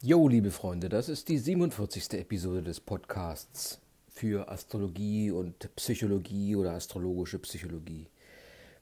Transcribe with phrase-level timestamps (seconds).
[0.00, 2.12] Jo, liebe Freunde, das ist die 47.
[2.20, 8.06] Episode des Podcasts für Astrologie und Psychologie oder astrologische Psychologie.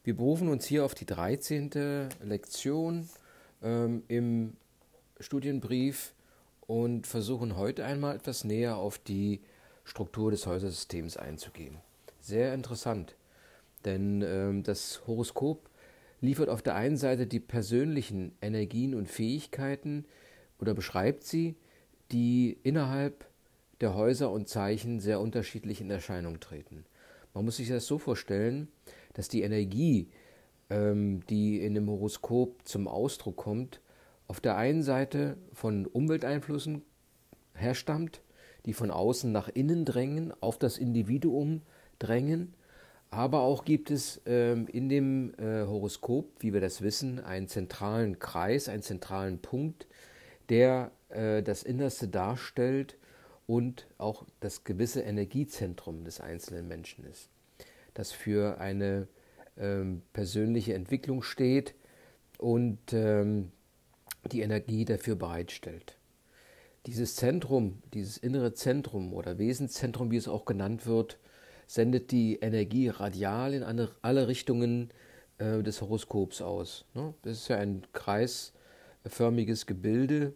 [0.04, 2.10] Wir berufen uns hier auf die 13.
[2.22, 3.08] Lektion
[3.62, 4.58] ähm, im
[5.18, 6.12] Studienbrief
[6.66, 9.40] und versuchen heute einmal etwas näher auf die
[9.84, 11.78] Struktur des Häusersystems einzugehen.
[12.20, 13.16] Sehr interessant,
[13.86, 15.70] denn ähm, das Horoskop
[16.20, 20.04] liefert auf der einen Seite die persönlichen Energien und Fähigkeiten,
[20.60, 21.56] oder beschreibt sie,
[22.12, 23.26] die innerhalb
[23.80, 26.84] der Häuser und Zeichen sehr unterschiedlich in Erscheinung treten.
[27.34, 28.68] Man muss sich das so vorstellen,
[29.12, 30.08] dass die Energie,
[30.70, 33.80] ähm, die in dem Horoskop zum Ausdruck kommt,
[34.28, 36.82] auf der einen Seite von Umwelteinflüssen
[37.52, 38.22] herstammt,
[38.64, 41.62] die von außen nach innen drängen, auf das Individuum
[41.98, 42.54] drängen,
[43.10, 48.18] aber auch gibt es ähm, in dem äh, Horoskop, wie wir das wissen, einen zentralen
[48.18, 49.86] Kreis, einen zentralen Punkt,
[50.48, 52.96] der äh, das Innerste darstellt
[53.46, 57.30] und auch das gewisse Energiezentrum des einzelnen Menschen ist,
[57.94, 59.08] das für eine
[59.58, 61.74] ähm, persönliche Entwicklung steht
[62.38, 63.52] und ähm,
[64.32, 65.96] die Energie dafür bereitstellt.
[66.86, 71.18] Dieses Zentrum, dieses innere Zentrum oder Wesenszentrum, wie es auch genannt wird,
[71.66, 74.90] sendet die Energie radial in alle Richtungen
[75.38, 76.84] äh, des Horoskops aus.
[76.94, 77.14] Ne?
[77.22, 78.52] Das ist ja ein Kreis,
[79.08, 80.34] förmiges Gebilde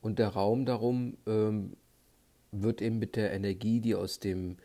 [0.00, 1.76] und der Raum darum ähm,
[2.52, 4.56] wird eben mit der Energie, die aus dem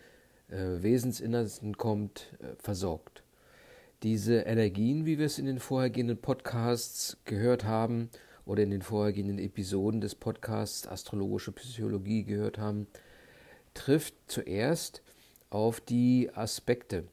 [0.49, 3.23] äh, Wesensinnersten kommt, äh, versorgt.
[4.03, 8.09] Diese Energien, wie wir es in den vorhergehenden Podcasts gehört haben
[8.45, 12.87] oder in den vorhergehenden Episoden des Podcasts Astrologische Psychologie gehört haben,
[13.73, 15.01] trifft zuerst
[15.49, 17.05] auf die Aspekte.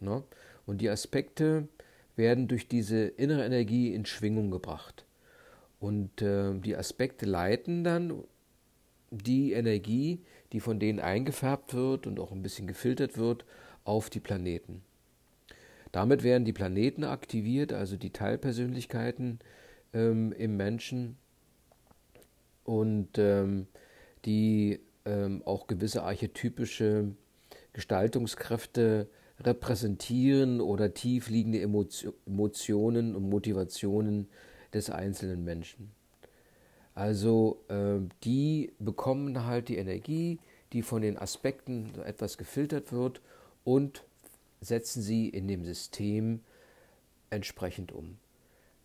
[0.00, 0.22] Ne?
[0.66, 1.68] Und die Aspekte
[2.16, 5.04] werden durch diese innere Energie in Schwingung gebracht.
[5.84, 8.24] Und äh, die Aspekte leiten dann
[9.10, 13.44] die Energie, die von denen eingefärbt wird und auch ein bisschen gefiltert wird,
[13.84, 14.80] auf die Planeten.
[15.92, 19.40] Damit werden die Planeten aktiviert, also die Teilpersönlichkeiten
[19.92, 21.18] ähm, im Menschen
[22.64, 23.66] und ähm,
[24.24, 27.10] die ähm, auch gewisse archetypische
[27.74, 29.06] Gestaltungskräfte
[29.38, 34.28] repräsentieren oder tiefliegende Emotionen und Motivationen
[34.74, 35.90] des einzelnen Menschen.
[36.94, 40.38] Also äh, die bekommen halt die Energie,
[40.72, 43.20] die von den Aspekten etwas gefiltert wird
[43.64, 44.04] und
[44.60, 46.40] setzen sie in dem System
[47.30, 48.18] entsprechend um.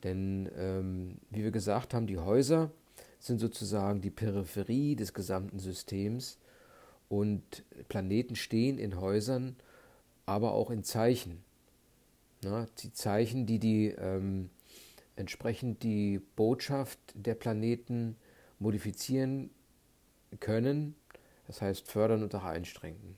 [0.03, 2.72] Denn ähm, wie wir gesagt haben, die Häuser
[3.19, 6.38] sind sozusagen die Peripherie des gesamten Systems
[7.09, 9.55] und Planeten stehen in Häusern,
[10.25, 11.44] aber auch in Zeichen.
[12.44, 14.49] Na, die Zeichen, die die ähm,
[15.19, 18.16] entsprechend die Botschaft der Planeten
[18.57, 19.50] modifizieren
[20.40, 20.96] können,
[21.47, 23.18] das heißt fördern und auch einstrengen.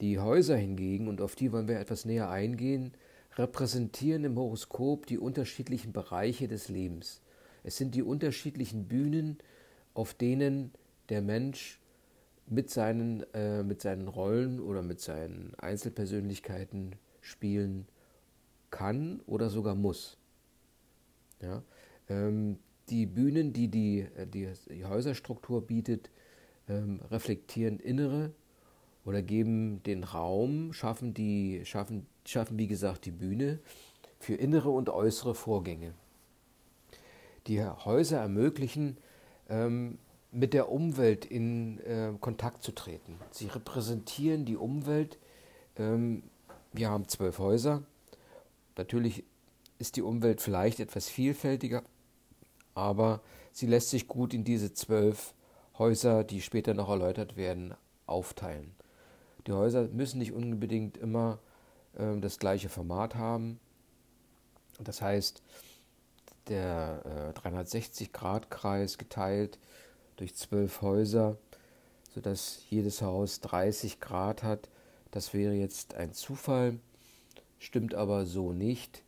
[0.00, 2.92] Die Häuser hingegen, und auf die wollen wir etwas näher eingehen,
[3.36, 7.22] repräsentieren im Horoskop die unterschiedlichen Bereiche des Lebens.
[7.62, 9.38] Es sind die unterschiedlichen Bühnen,
[9.94, 10.72] auf denen
[11.08, 11.80] der Mensch
[12.46, 17.86] mit seinen, äh, mit seinen Rollen oder mit seinen Einzelpersönlichkeiten spielen
[18.70, 20.18] kann oder sogar muss.
[21.42, 21.62] Ja?
[22.08, 22.58] Ähm,
[22.88, 26.10] die Bühnen, die die, äh, die, die Häuserstruktur bietet,
[26.68, 28.32] ähm, reflektieren innere
[29.04, 33.58] oder geben den Raum, schaffen, die, schaffen, schaffen, wie gesagt, die Bühne
[34.18, 35.94] für innere und äußere Vorgänge.
[37.48, 38.96] Die Häuser ermöglichen,
[39.48, 39.98] ähm,
[40.30, 43.18] mit der Umwelt in äh, Kontakt zu treten.
[43.30, 45.18] Sie repräsentieren die Umwelt.
[45.76, 46.22] Ähm,
[46.72, 47.82] wir haben zwölf Häuser.
[48.76, 49.24] Natürlich
[49.82, 51.82] ist die Umwelt vielleicht etwas vielfältiger,
[52.72, 53.20] aber
[53.50, 55.34] sie lässt sich gut in diese zwölf
[55.76, 57.74] Häuser, die später noch erläutert werden,
[58.06, 58.76] aufteilen.
[59.48, 61.40] Die Häuser müssen nicht unbedingt immer
[61.94, 63.58] äh, das gleiche Format haben.
[64.78, 65.42] Das heißt,
[66.46, 69.58] der äh, 360-Grad-Kreis geteilt
[70.14, 71.38] durch zwölf Häuser,
[72.14, 74.68] sodass jedes Haus 30 Grad hat,
[75.10, 76.78] das wäre jetzt ein Zufall,
[77.58, 79.02] stimmt aber so nicht.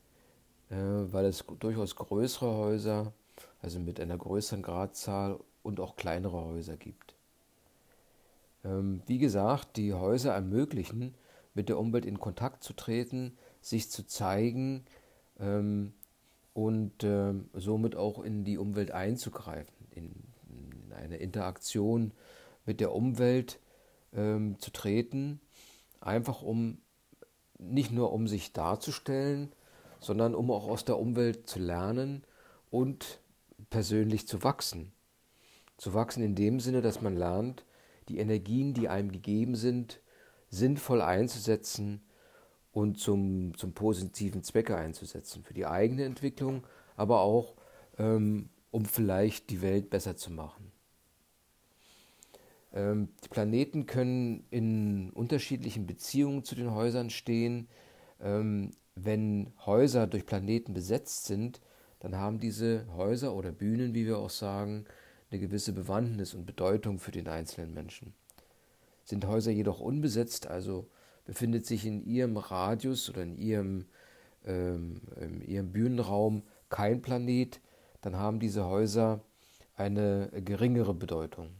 [0.74, 3.12] Äh, weil es durchaus größere Häuser,
[3.62, 7.14] also mit einer größeren Gradzahl und auch kleinere Häuser gibt.
[8.64, 11.14] Ähm, wie gesagt, die Häuser ermöglichen,
[11.54, 14.84] mit der Umwelt in Kontakt zu treten, sich zu zeigen
[15.38, 15.92] ähm,
[16.54, 20.12] und ähm, somit auch in die Umwelt einzugreifen, in,
[20.96, 22.12] eine Interaktion
[22.66, 23.58] mit der Umwelt
[24.12, 25.40] zu treten,
[26.00, 26.78] einfach um
[27.58, 29.50] nicht nur um sich darzustellen,
[30.04, 32.24] sondern um auch aus der Umwelt zu lernen
[32.70, 33.20] und
[33.70, 34.92] persönlich zu wachsen.
[35.76, 37.64] Zu wachsen in dem Sinne, dass man lernt,
[38.08, 40.00] die Energien, die einem gegeben sind,
[40.50, 42.02] sinnvoll einzusetzen
[42.72, 45.42] und zum, zum positiven Zwecke einzusetzen.
[45.42, 46.66] Für die eigene Entwicklung,
[46.96, 47.54] aber auch
[47.98, 50.72] ähm, um vielleicht die Welt besser zu machen.
[52.72, 57.68] Ähm, die Planeten können in unterschiedlichen Beziehungen zu den Häusern stehen.
[58.20, 61.60] Ähm, wenn Häuser durch Planeten besetzt sind,
[62.00, 64.84] dann haben diese Häuser oder Bühnen, wie wir auch sagen,
[65.30, 68.14] eine gewisse Bewandtnis und Bedeutung für den einzelnen Menschen.
[69.04, 70.88] Sind Häuser jedoch unbesetzt, also
[71.24, 73.86] befindet sich in ihrem Radius oder in ihrem,
[74.44, 77.60] ähm, in ihrem Bühnenraum kein Planet,
[78.00, 79.20] dann haben diese Häuser
[79.76, 81.50] eine geringere Bedeutung.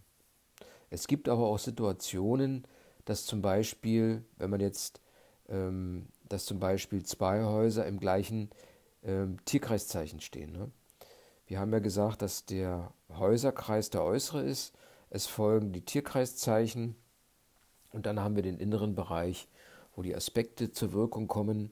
[0.90, 2.66] Es gibt aber auch Situationen,
[3.04, 5.00] dass zum Beispiel, wenn man jetzt,
[5.48, 8.50] ähm, dass zum Beispiel zwei Häuser im gleichen
[9.04, 10.50] ähm, Tierkreiszeichen stehen.
[10.50, 10.68] Ne?
[11.46, 14.74] Wir haben ja gesagt, dass der Häuserkreis der äußere ist.
[15.10, 16.96] Es folgen die Tierkreiszeichen
[17.92, 19.46] und dann haben wir den inneren Bereich,
[19.94, 21.70] wo die Aspekte zur Wirkung kommen.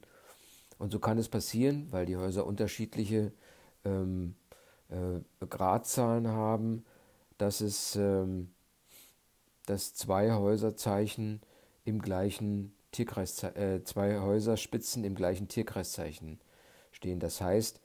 [0.77, 3.33] Und so kann es passieren, weil die Häuser unterschiedliche
[3.83, 4.35] ähm,
[4.87, 6.85] äh, Gradzahlen haben,
[7.37, 8.53] dass es ähm,
[9.65, 11.41] dass zwei Häuserzeichen
[11.83, 16.39] im gleichen Tierkreis, äh, zwei Häuserspitzen im gleichen Tierkreiszeichen
[16.91, 17.19] stehen.
[17.19, 17.81] Das heißt,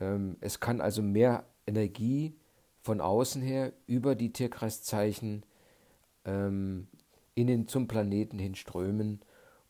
[0.00, 2.36] ähm, es kann also mehr Energie
[2.82, 5.44] von außen her über die Tierkreiszeichen
[6.24, 6.86] ähm,
[7.34, 9.20] innen zum Planeten hin strömen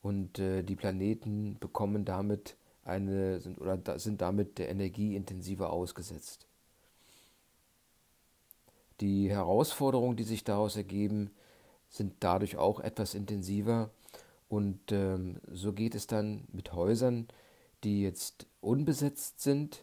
[0.02, 5.72] und äh, die Planeten bekommen damit eine sind, oder da, sind damit der Energie intensiver
[5.72, 6.46] ausgesetzt.
[9.00, 11.30] Die Herausforderungen, die sich daraus ergeben,
[11.88, 13.90] sind dadurch auch etwas intensiver
[14.52, 17.26] und ähm, so geht es dann mit Häusern,
[17.84, 19.82] die jetzt unbesetzt sind.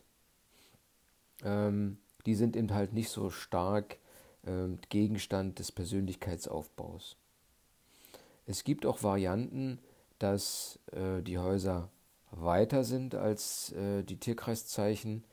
[1.44, 3.98] Ähm, die sind eben halt nicht so stark
[4.46, 7.18] ähm, Gegenstand des Persönlichkeitsaufbaus.
[8.46, 9.80] Es gibt auch Varianten,
[10.20, 11.90] dass äh, die Häuser
[12.30, 15.24] weiter sind als äh, die Tierkreiszeichen.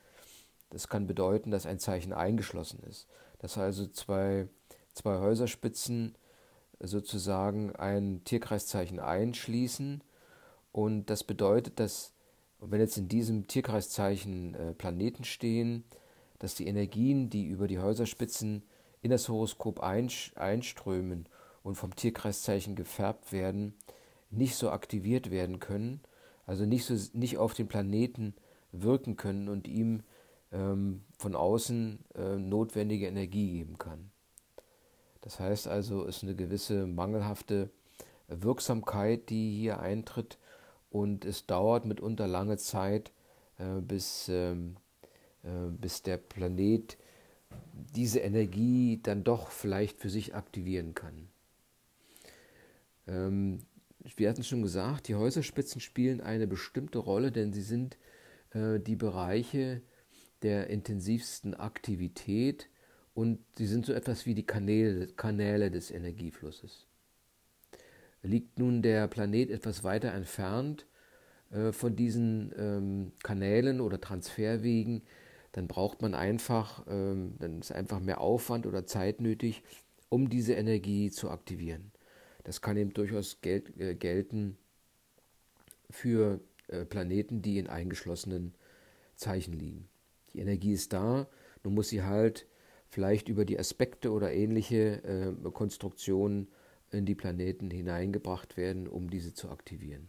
[0.71, 3.07] Das kann bedeuten, dass ein Zeichen eingeschlossen ist.
[3.41, 4.49] Dass also zwei,
[4.95, 6.17] zwei Häuserspitzen
[6.81, 10.03] sozusagen ein Tierkreiszeichen einschließen.
[10.73, 12.13] Und das bedeutet, dass,
[12.61, 15.85] wenn jetzt in diesem Tierkreiszeichen äh, Planeten stehen,
[16.39, 18.63] dass die Energien, die über die Häuserspitzen
[19.01, 21.29] in das Horoskop einströmen
[21.63, 23.75] und vom Tierkreiszeichen gefärbt werden,
[24.31, 26.01] nicht so aktiviert werden können,
[26.45, 28.35] also nicht, so, nicht auf den Planeten
[28.73, 30.03] wirken können und ihm
[30.53, 34.11] ähm, von außen äh, notwendige Energie geben kann.
[35.27, 37.69] Das heißt also, es ist eine gewisse mangelhafte
[38.29, 40.39] Wirksamkeit, die hier eintritt
[40.89, 43.11] und es dauert mitunter lange Zeit,
[43.59, 44.77] äh, bis, ähm,
[45.43, 46.97] äh, bis der Planet
[47.73, 51.27] diese Energie dann doch vielleicht für sich aktivieren kann.
[53.09, 53.59] Ähm,
[54.15, 57.99] wir hatten schon gesagt, die Häuserspitzen spielen eine bestimmte Rolle, denn sie sind
[58.51, 59.83] äh, die Bereiche
[60.43, 62.69] der intensivsten Aktivität
[63.17, 66.87] und sie sind so etwas wie die Kanäle, Kanäle des Energieflusses.
[68.23, 70.87] Liegt nun der Planet etwas weiter entfernt
[71.51, 75.01] äh, von diesen ähm, Kanälen oder Transferwegen,
[75.53, 79.63] dann braucht man einfach, ähm, dann ist einfach mehr Aufwand oder Zeit nötig,
[80.11, 81.93] um diese Energie zu aktivieren.
[82.45, 84.59] Das kann eben durchaus gel äh, gelten
[85.89, 88.55] für äh, Planeten, die in eingeschlossenen
[89.15, 89.89] Zeichen liegen.
[90.35, 91.27] Die Energie ist da,
[91.65, 92.47] nun muss sie halt
[92.89, 96.49] vielleicht über die Aspekte oder ähnliche äh, Konstruktionen
[96.91, 100.09] in die Planeten hineingebracht werden, um diese zu aktivieren.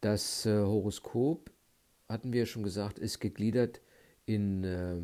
[0.00, 1.50] Das äh, Horoskop,
[2.08, 3.80] hatten wir schon gesagt, ist gegliedert
[4.26, 4.98] in, äh,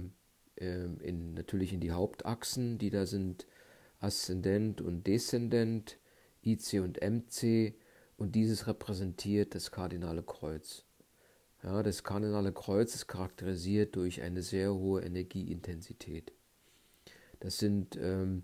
[0.56, 3.46] in, natürlich in die Hauptachsen, die da sind
[3.98, 5.98] Aszendent und Deszendent,
[6.44, 7.74] IC und MC
[8.16, 10.84] und dieses repräsentiert das kardinale Kreuz.
[11.62, 16.32] Ja, das kardinale Kreuz ist charakterisiert durch eine sehr hohe Energieintensität.
[17.38, 18.42] Das sind, ähm,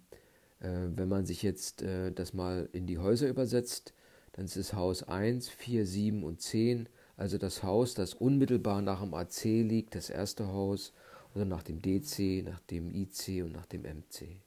[0.61, 3.93] äh, wenn man sich jetzt äh, das mal in die Häuser übersetzt,
[4.33, 9.01] dann ist es Haus 1, 4, 7 und 10, also das Haus, das unmittelbar nach
[9.01, 10.93] dem AC liegt, das erste Haus,
[11.35, 14.41] oder nach dem DC, nach dem IC und nach dem MC.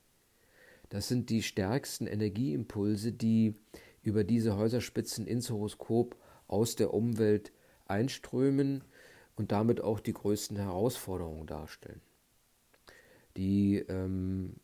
[0.88, 3.54] Das sind die stärksten Energieimpulse, die
[4.02, 6.16] über diese Häuserspitzen ins Horoskop
[6.48, 7.52] aus der Umwelt
[7.92, 8.82] einströmen
[9.36, 12.00] und damit auch die größten Herausforderungen darstellen,
[13.36, 14.56] die ähm,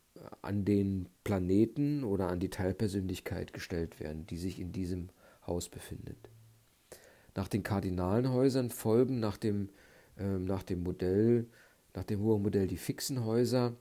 [0.43, 5.11] an den Planeten oder an die Teilpersönlichkeit gestellt werden, die sich in diesem
[5.47, 6.19] Haus befindet.
[7.35, 9.69] Nach den kardinalen Häusern folgen nach dem,
[10.17, 11.47] äh, nach dem Modell
[11.99, 13.75] nach dem Moore-Modell die fixen Häuser.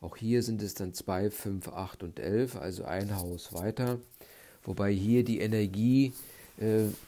[0.00, 3.98] Auch hier sind es dann 2, 5, 8 und 11, also ein Haus weiter.
[4.62, 6.12] Wobei hier die Energie,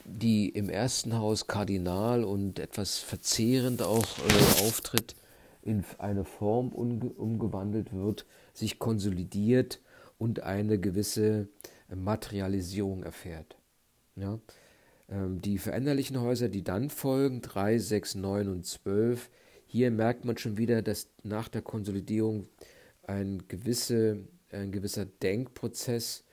[0.05, 5.15] die im ersten Haus kardinal und etwas verzehrend auch äh, auftritt,
[5.63, 9.81] in eine Form umgewandelt wird, sich konsolidiert
[10.19, 11.49] und eine gewisse
[11.95, 13.57] Materialisierung erfährt.
[14.17, 14.41] Ja?
[15.09, 19.31] Ähm, die veränderlichen Häuser, die dann folgen, 3, 6, 9 und 12,
[19.67, 22.47] hier merkt man schon wieder, dass nach der Konsolidierung
[23.03, 26.25] ein, gewisse, ein gewisser Denkprozess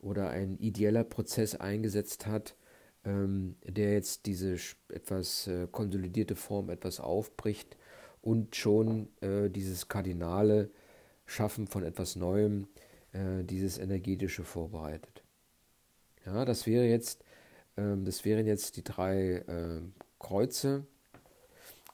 [0.00, 2.56] oder ein ideeller Prozess eingesetzt hat,
[3.04, 4.56] ähm, der jetzt diese
[4.88, 7.76] etwas äh, konsolidierte Form etwas aufbricht
[8.22, 10.70] und schon äh, dieses kardinale
[11.26, 12.68] Schaffen von etwas Neuem,
[13.12, 15.22] äh, dieses energetische vorbereitet.
[16.24, 17.24] Ja, das wäre jetzt,
[17.76, 19.80] ähm, das wären jetzt die drei äh,
[20.18, 20.86] Kreuze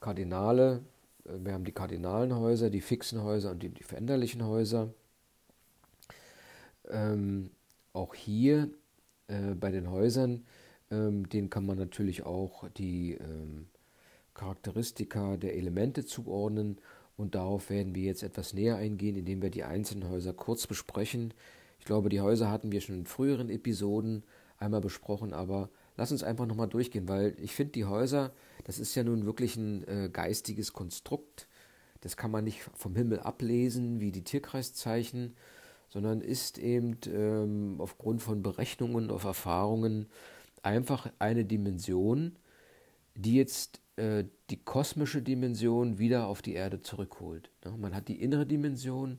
[0.02, 0.82] Kardinale,
[1.24, 4.92] äh, wir haben die kardinalen Häuser, die fixen Häuser und die, die veränderlichen Häuser.
[6.90, 7.50] Ähm,
[7.92, 8.70] auch hier
[9.28, 10.44] äh, bei den Häusern,
[10.90, 13.66] ähm, denen kann man natürlich auch die ähm,
[14.34, 16.78] Charakteristika der Elemente zuordnen
[17.16, 21.34] und darauf werden wir jetzt etwas näher eingehen, indem wir die einzelnen Häuser kurz besprechen.
[21.78, 24.22] Ich glaube, die Häuser hatten wir schon in früheren Episoden
[24.58, 28.32] einmal besprochen, aber lass uns einfach nochmal durchgehen, weil ich finde, die Häuser,
[28.64, 31.48] das ist ja nun wirklich ein äh, geistiges Konstrukt.
[32.00, 35.34] Das kann man nicht vom Himmel ablesen wie die Tierkreiszeichen,
[35.92, 40.06] sondern ist eben ähm, aufgrund von Berechnungen, auf Erfahrungen
[40.62, 42.36] einfach eine Dimension,
[43.14, 47.50] die jetzt äh, die kosmische Dimension wieder auf die Erde zurückholt.
[47.62, 49.18] Ja, man hat die innere Dimension,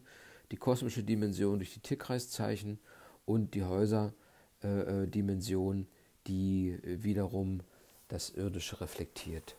[0.52, 2.80] die kosmische Dimension durch die Tierkreiszeichen
[3.26, 5.86] und die Häuserdimension, äh, äh
[6.26, 7.60] die wiederum
[8.08, 9.56] das Irdische reflektiert.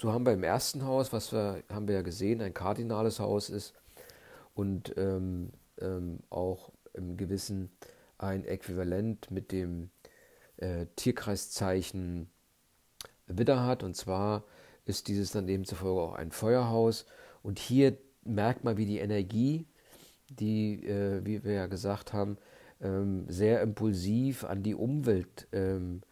[0.00, 3.48] So haben wir im ersten Haus, was wir haben wir ja gesehen, ein kardinales Haus
[3.48, 3.74] ist
[4.54, 7.70] und ähm, ähm, auch im Gewissen
[8.18, 9.90] ein Äquivalent mit dem
[10.58, 12.30] äh, Tierkreiszeichen
[13.26, 13.82] Widder hat.
[13.82, 14.44] Und zwar
[14.84, 17.06] ist dieses dann demzufolge auch ein Feuerhaus.
[17.42, 19.66] Und hier merkt man, wie die Energie,
[20.28, 22.38] die, äh, wie wir ja gesagt haben,
[22.80, 26.02] ähm, sehr impulsiv an die Umwelt ähm,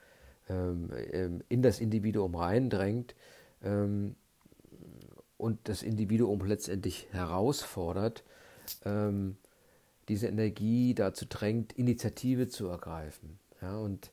[0.49, 3.14] ähm, ähm, in das Individuum reindrängt
[3.62, 4.17] ähm,
[5.37, 8.25] und das Individuum letztendlich herausfordert,
[8.85, 9.37] ähm,
[10.11, 13.38] diese Energie dazu drängt, Initiative zu ergreifen.
[13.62, 14.12] Ja, und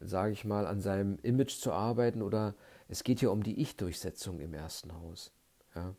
[0.00, 2.56] sage ich mal, an seinem Image zu arbeiten oder
[2.88, 5.30] es geht hier um die Ich-Durchsetzung im ersten Haus.
[5.76, 5.94] Ja.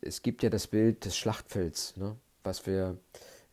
[0.00, 2.98] es gibt ja das Bild des Schlachtfelds, ne, was wir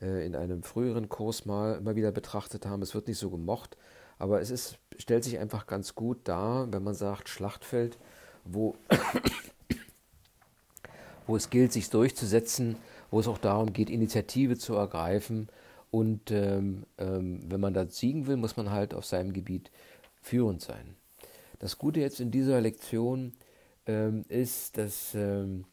[0.02, 2.82] äh, in einem früheren Kurs mal immer wieder betrachtet haben.
[2.82, 3.78] Es wird nicht so gemocht,
[4.18, 7.98] aber es ist, stellt sich einfach ganz gut dar, wenn man sagt Schlachtfeld,
[8.46, 8.76] wo,
[11.28, 12.78] wo es gilt, sich durchzusetzen,
[13.12, 15.50] wo es auch darum geht, Initiative zu ergreifen.
[15.92, 19.72] Und ähm, ähm, wenn man da siegen will, muss man halt auf seinem Gebiet
[20.22, 20.96] führend sein.
[21.58, 23.34] Das Gute jetzt in dieser Lektion
[23.86, 25.66] ähm, ist, dass ähm,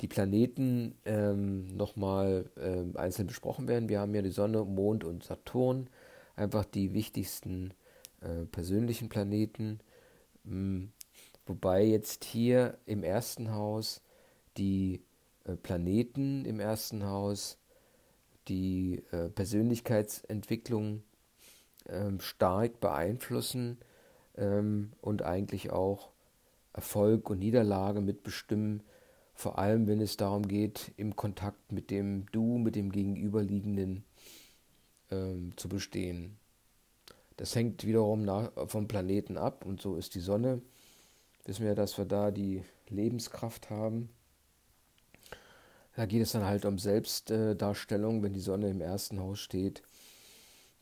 [0.00, 3.88] die Planeten ähm, nochmal ähm, einzeln besprochen werden.
[3.88, 5.88] Wir haben ja die Sonne, Mond und Saturn,
[6.36, 7.72] einfach die wichtigsten
[8.20, 9.80] äh, persönlichen Planeten.
[10.46, 10.92] Ähm,
[11.46, 14.02] wobei jetzt hier im ersten Haus
[14.56, 15.02] die
[15.54, 17.58] Planeten im ersten Haus
[18.48, 21.02] die äh, Persönlichkeitsentwicklung
[21.88, 23.78] ähm, stark beeinflussen
[24.36, 26.10] ähm, und eigentlich auch
[26.72, 28.82] Erfolg und Niederlage mitbestimmen
[29.36, 34.02] vor allem wenn es darum geht, im Kontakt mit dem Du, mit dem Gegenüberliegenden
[35.10, 36.38] ähm, zu bestehen.
[37.36, 40.62] Das hängt wiederum nach, vom Planeten ab und so ist die Sonne.
[41.44, 44.08] Wissen wir, dass wir da die Lebenskraft haben.
[45.96, 49.82] Da geht es dann halt um Selbstdarstellung, wenn die Sonne im ersten Haus steht.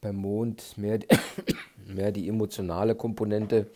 [0.00, 0.98] Beim Mond mehr,
[1.86, 3.70] mehr die emotionale Komponente.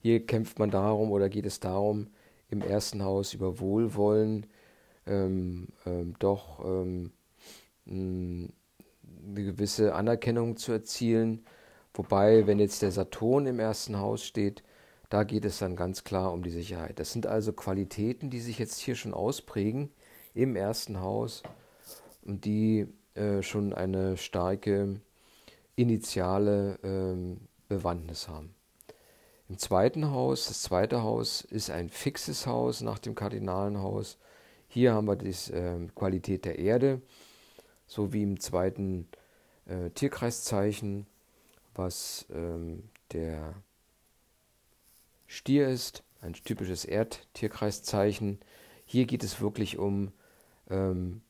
[0.00, 2.08] Hier kämpft man darum oder geht es darum,
[2.50, 4.46] im ersten Haus über Wohlwollen
[5.06, 7.12] ähm, ähm, doch ähm,
[7.86, 8.52] eine
[9.34, 11.46] gewisse Anerkennung zu erzielen.
[11.94, 14.62] Wobei, wenn jetzt der Saturn im ersten Haus steht,
[15.08, 16.98] da geht es dann ganz klar um die Sicherheit.
[16.98, 19.90] Das sind also Qualitäten, die sich jetzt hier schon ausprägen
[20.34, 21.42] im ersten Haus
[22.22, 25.00] und die äh, schon eine starke
[25.76, 27.36] initiale äh,
[27.68, 28.54] Bewandtnis haben.
[29.48, 34.18] Im zweiten Haus, das zweite Haus ist ein fixes Haus nach dem Kardinalenhaus.
[34.68, 37.02] Hier haben wir die äh, Qualität der Erde,
[37.86, 39.08] so wie im zweiten
[39.66, 41.06] äh, Tierkreiszeichen,
[41.74, 43.54] was ähm, der
[45.26, 46.04] Stier ist.
[46.20, 48.38] ein typisches Erdtierkreiszeichen.
[48.84, 50.12] Hier geht es wirklich um,
[50.70, 51.22] ähm,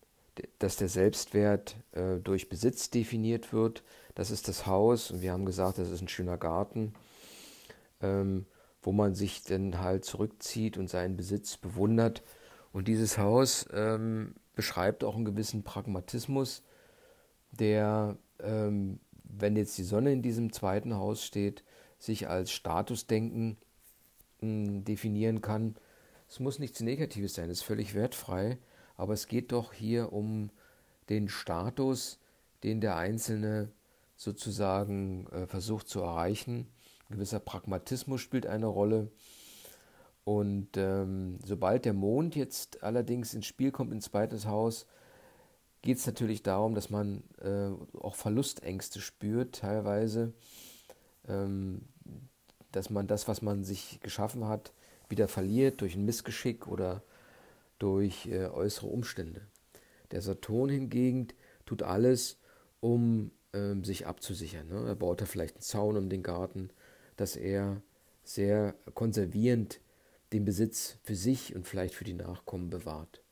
[0.59, 3.83] dass der Selbstwert äh, durch Besitz definiert wird.
[4.15, 6.95] Das ist das Haus und wir haben gesagt, das ist ein schöner Garten,
[8.01, 8.47] ähm,
[8.83, 12.23] wo man sich dann halt zurückzieht und seinen Besitz bewundert.
[12.73, 16.63] Und dieses Haus ähm, beschreibt auch einen gewissen Pragmatismus,
[17.53, 21.65] der, ähm, wenn jetzt die Sonne in diesem zweiten Haus steht,
[21.99, 23.59] sich als Statusdenken
[24.41, 25.77] mh, definieren kann.
[26.29, 28.59] Es muss nichts Negatives sein, es ist völlig wertfrei,
[29.01, 30.51] aber es geht doch hier um
[31.09, 32.19] den Status,
[32.63, 33.73] den der Einzelne
[34.15, 36.67] sozusagen äh, versucht zu erreichen.
[37.09, 39.11] Ein gewisser Pragmatismus spielt eine Rolle.
[40.25, 44.85] Und ähm, sobald der Mond jetzt allerdings ins Spiel kommt, ins zweites Haus,
[45.81, 50.35] geht es natürlich darum, dass man äh, auch Verlustängste spürt, teilweise,
[51.27, 51.89] ähm,
[52.71, 54.75] dass man das, was man sich geschaffen hat,
[55.09, 57.03] wieder verliert durch ein Missgeschick oder
[57.81, 59.41] durch äh, äußere Umstände.
[60.13, 61.29] Der Saturn hingegen
[61.67, 62.39] tut alles,
[62.79, 64.69] um ähm, sich abzusichern.
[64.69, 64.87] Ne?
[64.87, 66.71] Er baut da vielleicht einen Zaun um den Garten,
[67.17, 67.83] dass er
[68.23, 69.81] sehr konservierend
[70.33, 73.23] den Besitz für sich und vielleicht für die Nachkommen bewahrt.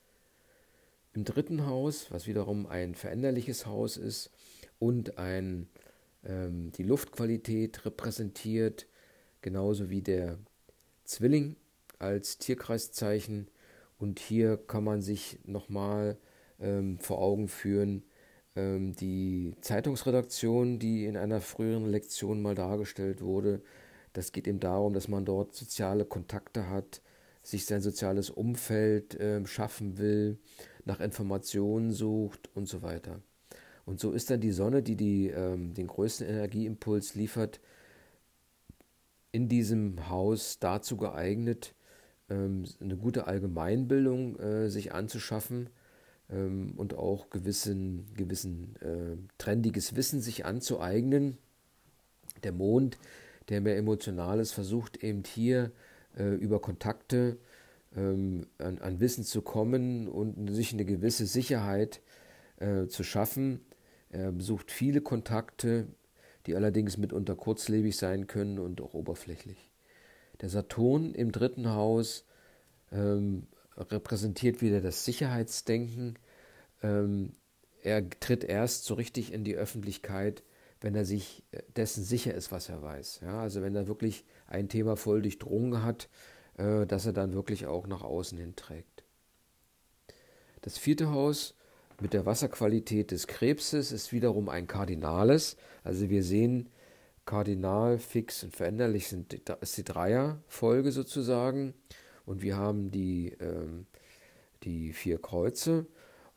[1.15, 4.31] Im dritten Haus, was wiederum ein veränderliches Haus ist
[4.79, 5.69] und ein,
[6.25, 8.87] ähm, die Luftqualität repräsentiert,
[9.41, 10.39] genauso wie der
[11.05, 11.57] Zwilling
[11.99, 13.49] als Tierkreiszeichen.
[13.99, 16.19] Und hier kann man sich nochmal
[16.61, 18.05] ähm, vor Augen führen,
[18.57, 23.63] ähm, die Zeitungsredaktion, die in einer früheren Lektion mal dargestellt wurde.
[24.13, 27.03] Das geht eben darum, dass man dort soziale Kontakte hat,
[27.43, 30.39] sich sein soziales Umfeld äh, schaffen will,
[30.85, 33.21] nach Informationen sucht und so weiter.
[33.85, 37.61] Und so ist dann die Sonne, die, die ähm, den größten Energieimpuls liefert,
[39.33, 41.75] in diesem Haus dazu geeignet,
[42.31, 45.71] eine gute Allgemeinbildung äh, sich anzuschaffen
[46.31, 51.39] ähm, und auch gewissen, gewissen äh, trendiges Wissen sich anzueignen.
[52.43, 52.99] Der Mond,
[53.49, 55.73] der mehr emotional ist, versucht eben hier
[56.19, 57.39] äh, über Kontakte
[57.97, 62.01] ähm, an, an, Wissen zu kommen und sich eine gewisse Sicherheit
[62.89, 63.61] zu schaffen.
[64.11, 65.87] Er besucht viele Kontakte,
[66.47, 69.68] die allerdings mitunter kurzlebig sein können und auch oberflächlich.
[70.41, 72.25] Der Saturn im dritten Haus
[72.93, 73.47] ähm,
[73.77, 76.19] repräsentiert wieder das Sicherheitsdenken.
[76.83, 77.33] Ähm,
[77.83, 80.43] er tritt erst so richtig in die Öffentlichkeit,
[80.81, 83.21] wenn er sich äh, dessen sicher ist, was er weiß.
[83.23, 86.09] Ja, also wenn er wirklich ein Thema voll durchdrungen hat,
[86.57, 89.05] äh, dass er dann wirklich auch nach außen hin trägt.
[90.63, 91.55] Das vierte Haus
[92.01, 95.57] mit der Wasserqualität des Krebses ist wiederum ein Kardinales.
[95.83, 96.69] Also wir sehen,
[97.29, 101.75] Kardinal, fix und veränderlich sind, ist die Dreierfolge sozusagen.
[102.25, 103.87] Und wir haben die, ähm,
[104.63, 105.87] die vier Kreuze.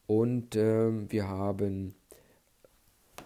[0.06, 1.96] Und ähm, wir haben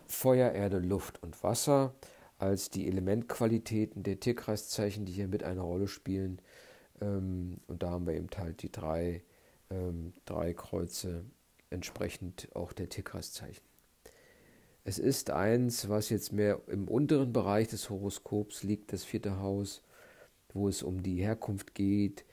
[0.06, 1.96] Feuer, Erde, Luft und Wasser
[2.38, 6.40] als die Elementqualitäten der Tierkreiszeichen, die hier mit einer Rolle spielen.
[7.02, 9.24] Ähm, und da haben wir eben halt die drei,
[9.72, 11.26] ähm, drei Kreuze
[11.72, 13.64] entsprechend auch der Tierkreiszeichen.
[14.88, 19.82] Es ist eins, was jetzt mehr im unteren Bereich des Horoskops liegt, das vierte Haus,
[20.54, 22.24] wo es um die Herkunft geht,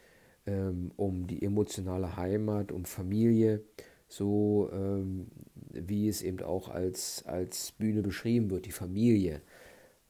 [0.47, 3.63] ähm, um die emotionale Heimat, um Familie,
[4.07, 5.29] so ähm,
[5.71, 9.41] wie es eben auch als, als Bühne beschrieben wird, die Familie.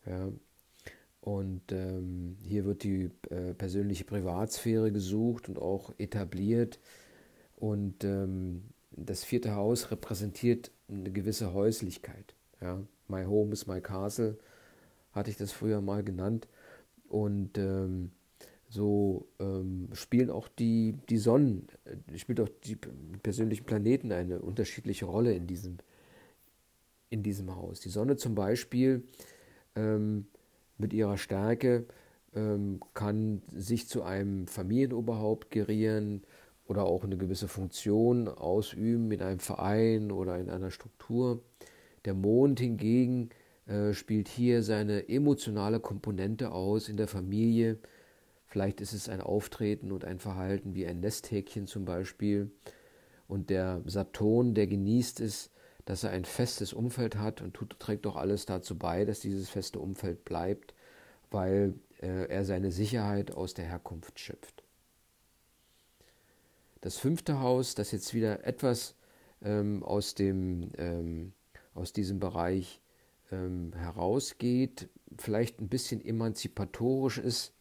[0.04, 0.32] Ja.
[1.20, 6.80] Und ähm, hier wird die äh, persönliche Privatsphäre gesucht und auch etabliert.
[7.54, 8.64] Und ähm,
[8.96, 12.34] das vierte Haus repräsentiert eine gewisse Häuslichkeit.
[12.60, 12.82] Ja.
[13.08, 14.38] My home is my castle,
[15.12, 16.48] hatte ich das früher mal genannt.
[17.08, 18.12] Und ähm,
[18.68, 22.76] so ähm, spielen auch die, die Sonnen, äh, spielt auch die
[23.22, 25.76] persönlichen Planeten eine unterschiedliche Rolle in diesem,
[27.10, 27.80] in diesem Haus.
[27.80, 29.02] Die Sonne zum Beispiel
[29.76, 30.26] ähm,
[30.78, 31.84] mit ihrer Stärke
[32.34, 36.22] ähm, kann sich zu einem Familienoberhaupt gerieren,
[36.72, 41.42] oder auch eine gewisse Funktion ausüben in einem Verein oder in einer Struktur.
[42.06, 43.28] Der Mond hingegen
[43.66, 47.78] äh, spielt hier seine emotionale Komponente aus in der Familie.
[48.46, 52.50] Vielleicht ist es ein Auftreten und ein Verhalten wie ein Nesthäkchen zum Beispiel.
[53.28, 55.50] Und der Saturn, der genießt es,
[55.84, 59.50] dass er ein festes Umfeld hat und tut, trägt doch alles dazu bei, dass dieses
[59.50, 60.74] feste Umfeld bleibt,
[61.30, 64.61] weil äh, er seine Sicherheit aus der Herkunft schöpft.
[66.82, 68.96] Das fünfte Haus, das jetzt wieder etwas
[69.40, 71.32] ähm, aus, dem, ähm,
[71.74, 72.80] aus diesem Bereich
[73.30, 77.52] ähm, herausgeht, vielleicht ein bisschen emanzipatorisch ist,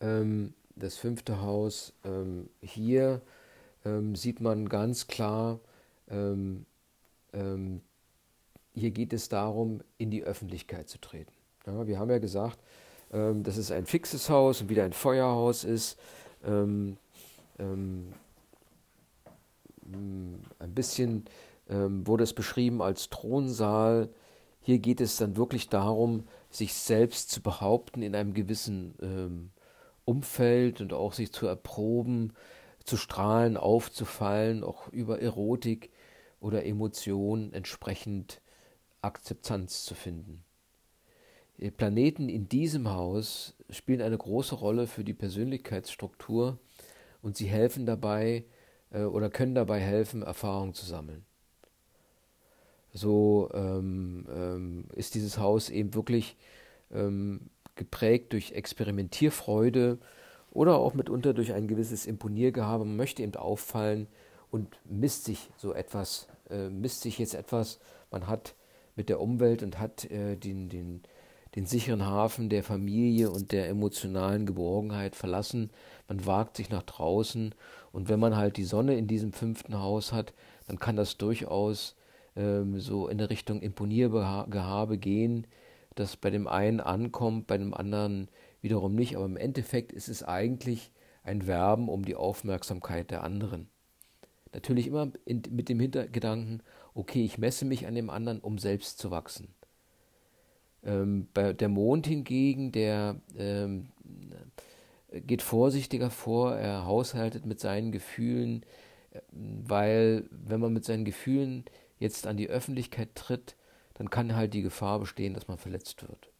[0.00, 3.22] ähm, das fünfte Haus, ähm, hier
[3.84, 5.60] ähm, sieht man ganz klar,
[8.74, 11.32] hier geht es darum, in die Öffentlichkeit zu treten.
[11.66, 12.58] Ja, wir haben ja gesagt,
[13.08, 15.98] dass es ein fixes Haus und wieder ein Feuerhaus ist.
[16.44, 16.98] Ähm,
[17.58, 18.12] ähm,
[20.58, 21.24] ein bisschen
[21.68, 24.08] ähm, wurde es beschrieben als Thronsaal.
[24.60, 29.50] Hier geht es dann wirklich darum, sich selbst zu behaupten in einem gewissen ähm,
[30.04, 32.32] Umfeld und auch sich zu erproben,
[32.84, 35.90] zu strahlen, aufzufallen, auch über Erotik
[36.40, 38.40] oder Emotionen entsprechend
[39.00, 40.44] Akzeptanz zu finden.
[41.76, 46.58] Planeten in diesem Haus spielen eine große Rolle für die Persönlichkeitsstruktur
[47.22, 48.44] und sie helfen dabei
[48.90, 51.24] äh, oder können dabei helfen, Erfahrungen zu sammeln.
[52.92, 56.36] So ähm, ähm, ist dieses Haus eben wirklich
[56.92, 59.98] ähm, geprägt durch Experimentierfreude
[60.50, 62.84] oder auch mitunter durch ein gewisses Imponiergehabe.
[62.84, 64.08] Man möchte eben auffallen
[64.50, 67.80] und misst sich so etwas, äh, misst sich jetzt etwas.
[68.10, 68.54] Man hat
[68.94, 71.02] mit der Umwelt und hat äh, den, den,
[71.54, 75.70] den sicheren Hafen der Familie und der emotionalen Geborgenheit verlassen.
[76.08, 77.54] Man wagt sich nach draußen
[77.92, 80.32] und wenn man halt die Sonne in diesem fünften Haus hat,
[80.66, 81.96] dann kann das durchaus
[82.36, 85.46] ähm, so in der Richtung Imponiergehabe gehen,
[85.94, 88.28] das bei dem einen ankommt, bei dem anderen
[88.60, 89.16] wiederum nicht.
[89.16, 90.90] Aber im Endeffekt ist es eigentlich
[91.22, 93.68] ein Werben um die Aufmerksamkeit der anderen.
[94.52, 96.62] Natürlich immer in, mit dem Hintergedanken,
[96.94, 99.54] okay, ich messe mich an dem anderen, um selbst zu wachsen.
[100.84, 103.88] Ähm, bei der Mond hingegen, der ähm,
[105.12, 108.64] geht vorsichtiger vor, er haushaltet mit seinen Gefühlen,
[109.30, 111.64] weil wenn man mit seinen Gefühlen
[111.98, 113.56] jetzt an die Öffentlichkeit tritt,
[113.94, 116.30] dann kann halt die Gefahr bestehen, dass man verletzt wird.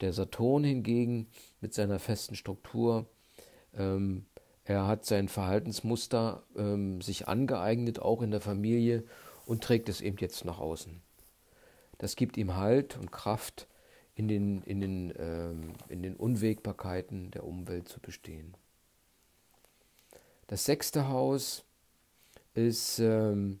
[0.00, 1.28] Der Saturn hingegen
[1.60, 3.06] mit seiner festen Struktur,
[3.76, 4.26] ähm,
[4.64, 9.04] er hat sein Verhaltensmuster ähm, sich angeeignet, auch in der Familie,
[9.44, 11.02] und trägt es eben jetzt nach außen.
[11.98, 13.66] Das gibt ihm Halt und Kraft,
[14.14, 18.54] in den, in den, ähm, in den Unwägbarkeiten der Umwelt zu bestehen.
[20.46, 21.64] Das sechste Haus
[22.54, 23.60] ist ähm,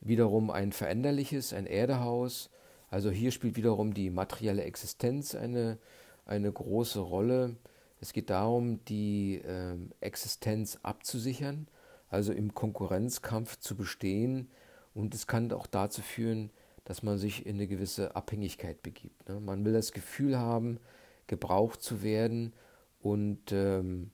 [0.00, 2.50] wiederum ein veränderliches, ein Erdehaus.
[2.90, 5.78] Also hier spielt wiederum die materielle Existenz eine,
[6.24, 7.56] eine große Rolle.
[8.00, 11.66] Es geht darum, die ähm, Existenz abzusichern,
[12.08, 14.48] also im Konkurrenzkampf zu bestehen.
[14.94, 16.50] Und es kann auch dazu führen,
[16.88, 19.28] dass man sich in eine gewisse Abhängigkeit begibt.
[19.28, 19.40] Ne?
[19.40, 20.80] Man will das Gefühl haben,
[21.26, 22.54] gebraucht zu werden
[23.02, 24.10] und, ähm,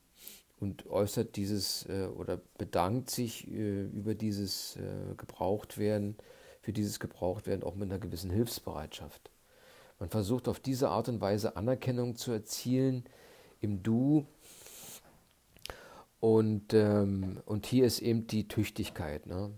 [0.58, 6.16] und äußert dieses äh, oder bedankt sich äh, über dieses äh, Gebrauchtwerden,
[6.62, 9.30] für dieses Gebrauchtwerden auch mit einer gewissen Hilfsbereitschaft.
[10.00, 13.04] Man versucht auf diese Art und Weise Anerkennung zu erzielen
[13.60, 14.26] im Du.
[16.18, 19.26] Und, ähm, und hier ist eben die Tüchtigkeit.
[19.26, 19.52] Ne?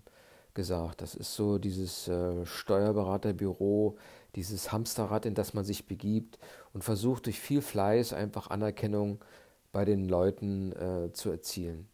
[0.57, 1.01] Gesagt.
[1.03, 3.97] Das ist so dieses äh, Steuerberaterbüro,
[4.35, 6.40] dieses Hamsterrad, in das man sich begibt
[6.73, 9.25] und versucht durch viel Fleiß einfach Anerkennung
[9.71, 11.87] bei den Leuten äh, zu erzielen.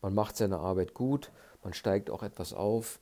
[0.00, 1.30] Man macht seine Arbeit gut,
[1.62, 2.98] man steigt auch etwas auf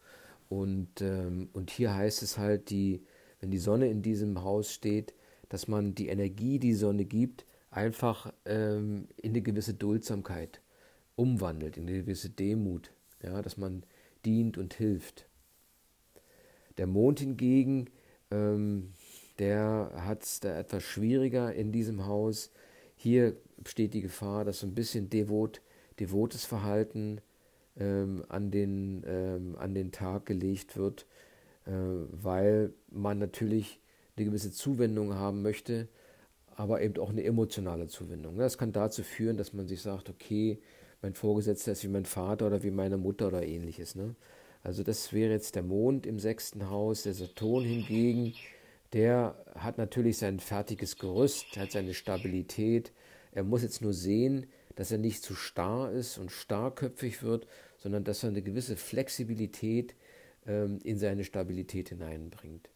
[0.50, 3.02] und, ähm, und hier heißt es halt, die,
[3.40, 5.14] wenn die Sonne in diesem Haus steht,
[5.48, 10.60] dass man die Energie, die Sonne gibt, einfach ähm, in eine gewisse Duldsamkeit
[11.16, 12.90] umwandelt, in eine gewisse Demut.
[13.22, 13.84] Ja, dass man
[14.24, 15.26] dient und hilft.
[16.78, 17.90] Der Mond hingegen,
[18.30, 18.92] ähm,
[19.38, 22.50] der hat es da etwas schwieriger in diesem Haus.
[22.96, 25.62] Hier besteht die Gefahr, dass so ein bisschen devot,
[25.98, 27.20] devotes Verhalten
[27.78, 31.06] ähm, an, den, ähm, an den Tag gelegt wird,
[31.66, 33.80] äh, weil man natürlich
[34.16, 35.88] eine gewisse Zuwendung haben möchte,
[36.56, 38.36] aber eben auch eine emotionale Zuwendung.
[38.36, 40.60] Das kann dazu führen, dass man sich sagt, okay,
[41.02, 43.94] mein Vorgesetzter ist wie mein Vater oder wie meine Mutter oder ähnliches.
[43.94, 44.14] Ne?
[44.62, 47.04] Also das wäre jetzt der Mond im sechsten Haus.
[47.04, 48.34] Der Saturn hingegen,
[48.92, 52.92] der hat natürlich sein fertiges Gerüst, hat seine Stabilität.
[53.32, 57.46] Er muss jetzt nur sehen, dass er nicht zu starr ist und starrköpfig wird,
[57.78, 59.94] sondern dass er eine gewisse Flexibilität
[60.46, 62.68] ähm, in seine Stabilität hineinbringt.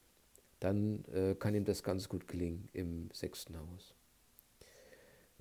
[0.60, 3.94] Dann äh, kann ihm das ganz gut gelingen im sechsten Haus.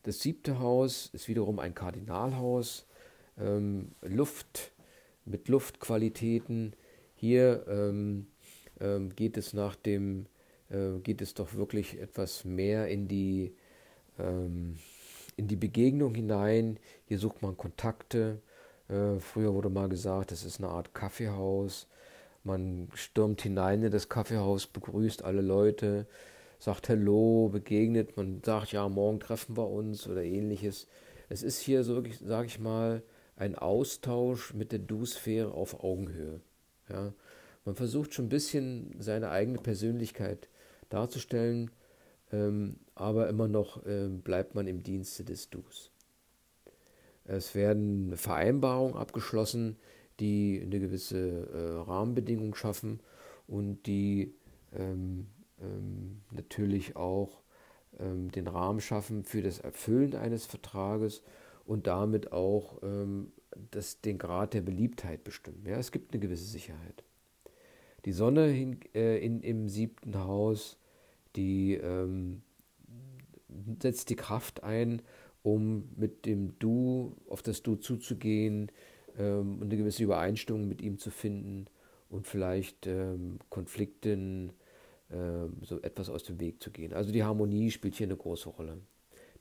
[0.03, 2.85] Das siebte Haus ist wiederum ein Kardinalhaus,
[3.39, 4.73] ähm, Luft
[5.25, 6.75] mit Luftqualitäten.
[7.15, 8.27] Hier ähm,
[8.81, 10.25] ähm, geht es nach dem,
[10.69, 13.55] äh, geht es doch wirklich etwas mehr in die,
[14.19, 14.77] ähm,
[15.37, 16.79] in die Begegnung hinein.
[17.05, 18.41] Hier sucht man Kontakte.
[18.89, 21.87] Äh, früher wurde mal gesagt, das ist eine Art Kaffeehaus.
[22.43, 26.07] Man stürmt hinein in das Kaffeehaus, begrüßt alle Leute,
[26.63, 30.87] sagt Hallo, begegnet, man sagt, ja, morgen treffen wir uns oder ähnliches.
[31.27, 33.03] Es ist hier so, sage ich mal,
[33.35, 36.39] ein Austausch mit der Du-Sphäre auf Augenhöhe.
[36.87, 37.13] Ja.
[37.65, 40.47] Man versucht schon ein bisschen seine eigene Persönlichkeit
[40.87, 41.69] darzustellen,
[42.31, 45.91] ähm, aber immer noch ähm, bleibt man im Dienste des Dus.
[47.25, 49.75] Es werden Vereinbarungen abgeschlossen,
[50.21, 53.01] die eine gewisse äh, Rahmenbedingung schaffen
[53.47, 54.33] und die
[54.71, 55.27] ähm,
[55.61, 57.43] ähm, natürlich auch
[57.99, 61.21] ähm, den Rahmen schaffen für das Erfüllen eines Vertrages
[61.65, 63.31] und damit auch ähm,
[63.71, 65.63] das, den Grad der Beliebtheit bestimmen.
[65.65, 67.03] Ja, es gibt eine gewisse Sicherheit.
[68.05, 70.77] Die Sonne hin, äh, in, im siebten Haus,
[71.35, 72.41] die ähm,
[73.79, 75.01] setzt die Kraft ein,
[75.41, 78.71] um mit dem Du auf das Du zuzugehen
[79.17, 81.67] ähm, und eine gewisse Übereinstimmung mit ihm zu finden
[82.09, 84.53] und vielleicht ähm, Konflikten
[85.61, 86.93] so etwas aus dem Weg zu gehen.
[86.93, 88.77] Also die Harmonie spielt hier eine große Rolle.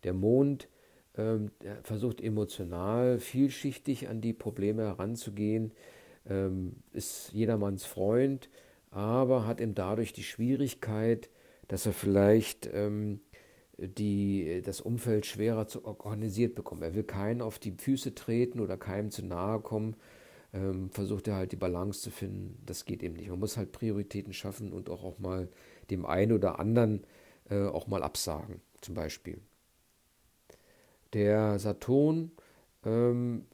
[0.05, 0.69] Der Mond
[1.17, 1.51] ähm,
[1.83, 5.73] versucht emotional vielschichtig an die Probleme heranzugehen,
[6.29, 8.49] ähm, ist jedermanns Freund,
[8.91, 11.31] aber hat eben dadurch die Schwierigkeit,
[11.69, 13.21] dass er vielleicht ähm,
[13.79, 16.83] die, das Umfeld schwerer zu organisiert bekommt.
[16.83, 19.97] Er will keinen auf die Füße treten oder keinem zu nahe kommen.
[20.55, 22.63] Ähm, versucht er halt die Balance zu finden.
[22.67, 23.31] Das geht eben nicht.
[23.31, 25.49] Man muss halt Prioritäten schaffen und auch, auch mal
[25.91, 27.05] dem einen oder anderen
[27.49, 29.41] äh, auch mal absagen, zum Beispiel.
[31.13, 32.33] Der Saturn
[32.85, 33.47] ähm,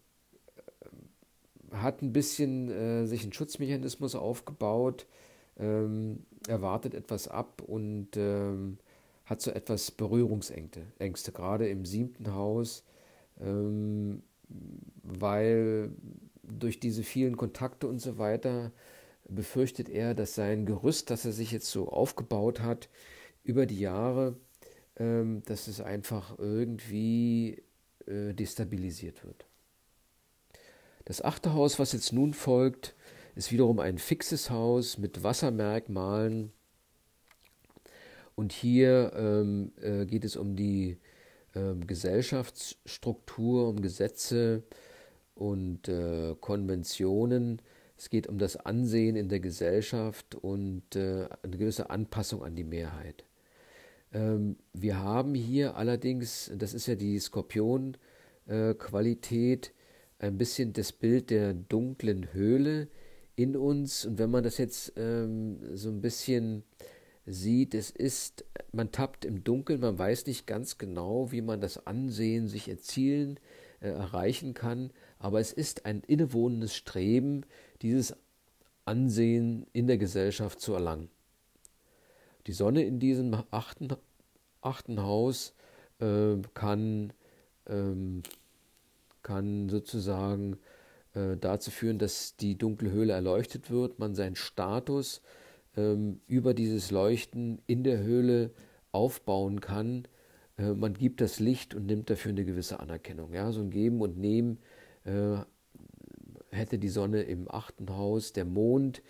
[1.73, 5.07] hat ein bisschen äh, sich einen Schutzmechanismus aufgebaut,
[5.59, 8.79] ähm, erwartet etwas ab und ähm,
[9.25, 12.85] hat so etwas Berührungsängste, Ängste, gerade im siebten Haus,
[13.41, 14.23] ähm,
[15.03, 15.91] weil
[16.49, 18.73] durch diese vielen Kontakte und so weiter
[19.29, 22.89] befürchtet er, dass sein Gerüst, das er sich jetzt so aufgebaut hat,
[23.45, 24.37] über die Jahre,
[24.97, 27.63] ähm, dass es einfach irgendwie
[28.07, 29.47] äh, destabilisiert wird.
[31.05, 32.95] Das achte Haus, was jetzt nun folgt,
[33.35, 36.53] ist wiederum ein fixes Haus mit Wassermerkmalen.
[38.35, 40.99] Und hier ähm, äh, geht es um die
[41.55, 44.65] ähm, Gesellschaftsstruktur, um Gesetze
[45.38, 47.62] und äh, Konventionen.
[47.96, 52.64] Es geht um das Ansehen in der Gesellschaft und äh, eine gewisse Anpassung an die
[52.64, 53.24] Mehrheit.
[54.12, 59.72] Ähm, wir haben hier allerdings, das ist ja die Skorpion-Qualität,
[60.18, 62.88] ein bisschen das Bild der dunklen Höhle
[63.37, 64.05] in uns.
[64.05, 66.64] Und wenn man das jetzt ähm, so ein bisschen
[67.27, 71.87] sieht, es ist, man tappt im Dunkeln, man weiß nicht ganz genau, wie man das
[71.87, 73.38] Ansehen sich erzielen,
[73.81, 77.45] äh, erreichen kann, aber es ist ein innewohnendes Streben,
[77.83, 78.15] dieses
[78.85, 81.11] Ansehen in der Gesellschaft zu erlangen.
[82.47, 83.89] Die Sonne in diesem achten,
[84.63, 85.55] achten Haus
[86.01, 87.13] äh, kann,
[87.67, 88.23] ähm,
[89.23, 90.59] kann sozusagen
[91.15, 95.21] äh, dazu führen, dass die dunkle Höhle erleuchtet wird, man seinen Status
[95.77, 98.53] ähm, über dieses Leuchten in der Höhle
[98.93, 100.09] aufbauen kann.
[100.57, 103.33] Äh, man gibt das Licht und nimmt dafür eine gewisse Anerkennung.
[103.35, 103.53] Ja?
[103.53, 104.59] So ein Geben und Nehmen
[105.09, 105.44] äh,
[106.51, 109.03] hätte die Sonne im achten Haus, der Mond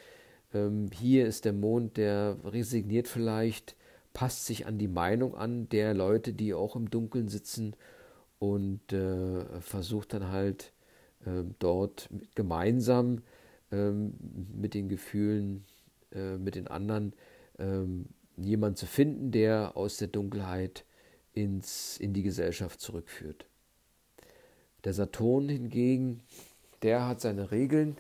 [0.55, 3.77] ähm, hier ist der Mond, der resigniert vielleicht,
[4.13, 7.77] passt sich an die Meinung an der Leute, die auch im Dunkeln sitzen
[8.39, 10.73] und äh, versucht dann halt
[11.25, 13.23] äh, dort gemeinsam
[13.71, 15.65] äh, mit den Gefühlen,
[16.13, 17.13] äh, mit den anderen
[17.59, 18.07] ähm,
[18.37, 20.85] jemand zu finden, der aus der Dunkelheit
[21.33, 23.48] ins, in die Gesellschaft zurückführt.
[24.85, 26.21] Der Saturn hingegen,
[26.83, 27.97] der hat seine Regeln,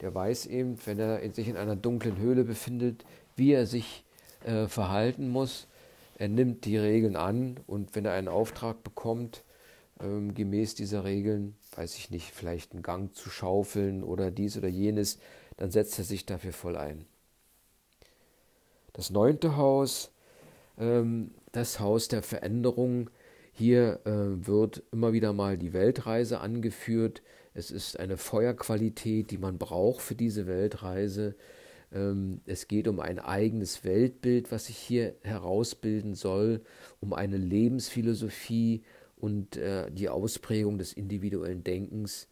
[0.00, 3.04] der weiß eben, wenn er sich in einer dunklen Höhle befindet,
[3.36, 4.04] wie er sich
[4.44, 5.66] äh, verhalten muss.
[6.18, 9.44] Er nimmt die Regeln an und wenn er einen Auftrag bekommt,
[10.00, 14.68] ähm, gemäß dieser Regeln, weiß ich nicht, vielleicht einen Gang zu schaufeln oder dies oder
[14.68, 15.18] jenes,
[15.56, 17.06] dann setzt er sich dafür voll ein.
[18.92, 20.10] Das neunte Haus,
[20.78, 23.10] ähm, das Haus der Veränderung,
[23.52, 27.22] hier äh, wird immer wieder mal die Weltreise angeführt.
[27.54, 31.36] Es ist eine Feuerqualität, die man braucht für diese Weltreise.
[31.92, 36.62] Ähm, es geht um ein eigenes Weltbild, was sich hier herausbilden soll,
[37.00, 38.82] um eine Lebensphilosophie
[39.16, 42.28] und äh, die Ausprägung des individuellen Denkens,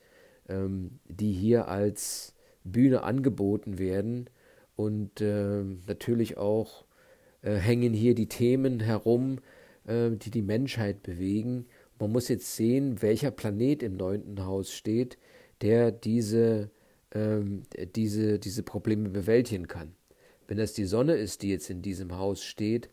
[0.48, 4.30] ähm, die hier als Bühne angeboten werden.
[4.74, 6.86] Und äh, natürlich auch
[7.42, 9.40] äh, hängen hier die Themen herum,
[9.86, 11.66] äh, die die Menschheit bewegen.
[11.98, 15.18] Man muss jetzt sehen, welcher Planet im neunten Haus steht,
[15.60, 16.70] der diese,
[17.12, 17.62] ähm,
[17.94, 19.94] diese, diese Probleme bewältigen kann.
[20.46, 22.90] Wenn das die Sonne ist, die jetzt in diesem Haus steht,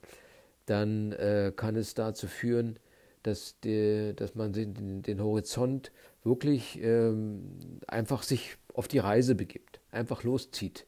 [0.65, 2.77] dann äh, kann es dazu führen,
[3.23, 5.91] dass, die, dass man den, den, Horizont
[6.23, 10.85] wirklich ähm, einfach sich auf die Reise begibt, einfach loszieht.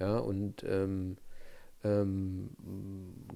[0.00, 1.18] Ja, und, ähm,
[1.84, 2.50] ähm,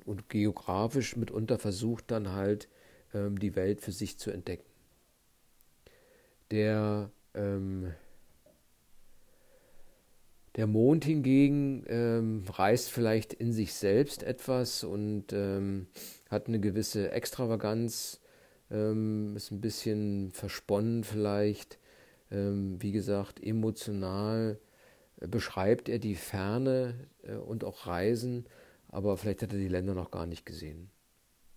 [0.05, 2.69] und geografisch mitunter versucht dann halt
[3.15, 4.65] ähm, die Welt für sich zu entdecken.
[6.51, 7.93] Der ähm,
[10.57, 15.87] der Mond hingegen ähm, reißt vielleicht in sich selbst etwas und ähm,
[16.29, 18.21] hat eine gewisse Extravaganz,
[18.71, 21.79] ähm, ist ein bisschen versponnen vielleicht.
[22.35, 24.59] Wie gesagt, emotional
[25.29, 28.47] beschreibt er die Ferne äh, und auch Reisen,
[28.89, 30.91] aber vielleicht hat er die Länder noch gar nicht gesehen.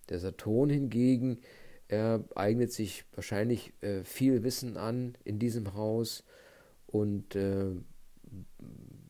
[0.08, 1.40] Der Saturn hingegen,
[1.88, 6.24] er eignet sich wahrscheinlich äh, viel Wissen an in diesem Haus
[6.86, 7.72] und äh,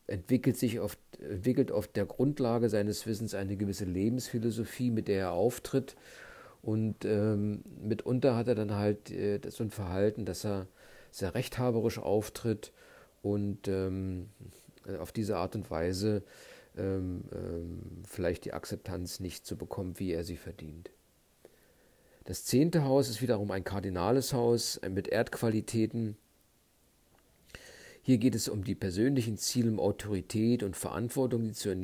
[0.07, 5.31] entwickelt sich oft, entwickelt auf der Grundlage seines Wissens eine gewisse Lebensphilosophie, mit der er
[5.31, 5.95] auftritt.
[6.61, 10.67] Und ähm, mitunter hat er dann halt äh, so ein Verhalten, dass er
[11.11, 12.73] sehr rechthaberisch auftritt
[13.31, 14.29] und ähm,
[14.99, 16.23] auf diese Art und Weise
[16.77, 20.91] ähm, ähm vielleicht die Akzeptanz nicht so bekommt, wie er sie verdient.
[22.25, 26.17] Das zehnte Haus ist wiederum ein kardinales Haus mit Erdqualitäten
[28.07, 31.75] hier geht es um die persönlichen Ziele, um Autorität und Verantwortung, die zu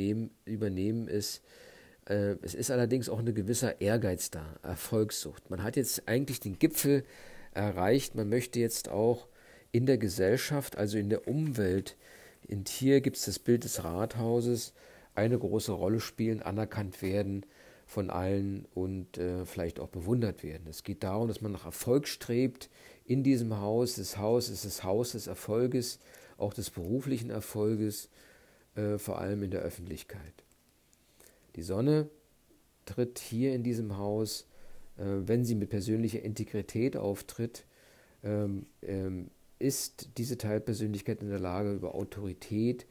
[0.45, 1.41] übernehmen ist.
[2.07, 5.49] Äh, es ist allerdings auch ein gewisser Ehrgeiz da, Erfolgssucht.
[5.49, 7.03] Man hat jetzt eigentlich den Gipfel
[7.51, 8.15] erreicht.
[8.15, 9.27] Man möchte jetzt auch
[9.73, 11.97] in der Gesellschaft, also in der Umwelt,
[12.47, 14.73] und hier gibt es das Bild des Rathauses,
[15.15, 17.45] eine große Rolle spielen, anerkannt werden
[17.85, 20.67] von allen und äh, vielleicht auch bewundert werden.
[20.69, 22.69] Es geht darum, dass man nach Erfolg strebt
[23.05, 23.95] in diesem Haus.
[23.95, 25.99] Das Haus ist das Haus des Erfolges,
[26.37, 28.09] auch des beruflichen Erfolges,
[28.75, 30.43] äh, vor allem in der Öffentlichkeit.
[31.55, 32.09] Die Sonne
[32.85, 34.47] tritt hier in diesem Haus,
[34.97, 37.65] äh, wenn sie mit persönlicher Integrität auftritt,
[38.23, 39.29] ähm, ähm,
[39.63, 42.85] ist diese Teilpersönlichkeit in der Lage, über Autorität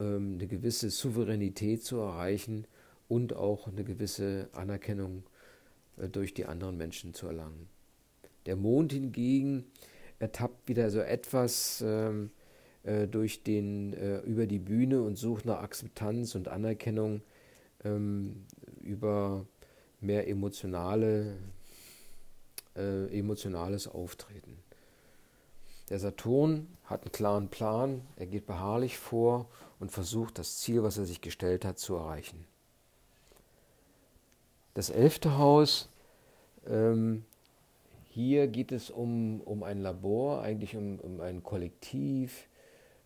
[0.00, 2.66] ähm, eine gewisse Souveränität zu erreichen
[3.06, 5.24] und auch eine gewisse Anerkennung
[5.98, 7.68] äh, durch die anderen Menschen zu erlangen.
[8.46, 9.64] Der Mond hingegen
[10.18, 12.30] ertappt wieder so etwas ähm,
[12.82, 17.20] äh, durch den, äh, über die Bühne und sucht nach Akzeptanz und Anerkennung
[17.84, 18.46] ähm,
[18.80, 19.46] über
[20.00, 21.36] mehr emotionale,
[22.74, 24.55] äh, emotionales Auftreten.
[25.88, 29.46] Der Saturn hat einen klaren Plan, er geht beharrlich vor
[29.78, 32.44] und versucht das Ziel, was er sich gestellt hat, zu erreichen.
[34.74, 35.88] Das elfte Haus,
[36.66, 37.24] ähm,
[38.08, 42.48] hier geht es um, um ein Labor, eigentlich um, um ein Kollektiv.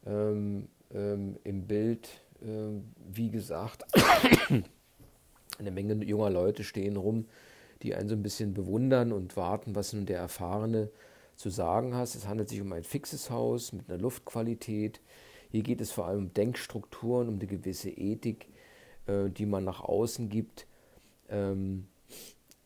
[0.07, 2.09] Ähm, ähm, Im Bild,
[2.43, 3.85] ähm, wie gesagt,
[5.59, 7.27] eine Menge junger Leute stehen rum,
[7.83, 10.90] die einen so ein bisschen bewundern und warten, was nun der Erfahrene
[11.40, 12.14] zu sagen hat.
[12.14, 15.00] Es handelt sich um ein fixes Haus mit einer Luftqualität.
[15.50, 18.48] Hier geht es vor allem um Denkstrukturen, um eine gewisse Ethik,
[19.07, 20.66] äh, die man nach außen gibt
[21.31, 21.87] ähm,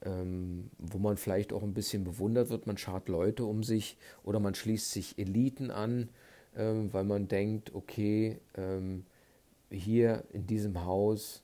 [0.03, 2.67] ähm, wo man vielleicht auch ein bisschen bewundert wird.
[2.67, 6.09] Man schart Leute um sich oder man schließt sich Eliten an,
[6.57, 9.05] ähm, weil man denkt, okay, ähm,
[9.71, 11.43] hier in diesem Haus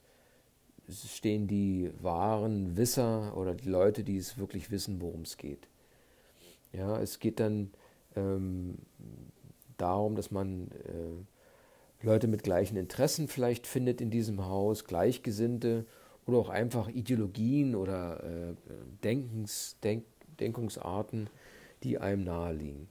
[0.88, 5.68] stehen die wahren Wisser oder die Leute, die es wirklich wissen, worum es geht.
[6.72, 7.70] Ja, es geht dann
[8.16, 8.78] ähm,
[9.76, 15.86] darum, dass man äh, Leute mit gleichen Interessen vielleicht findet in diesem Haus, Gleichgesinnte
[16.26, 18.54] oder auch einfach Ideologien oder äh,
[19.02, 20.04] Denkens, Denk,
[20.38, 21.28] Denkungsarten,
[21.82, 22.88] die einem naheliegen.